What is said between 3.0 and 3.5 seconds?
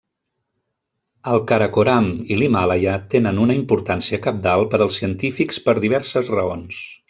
tenen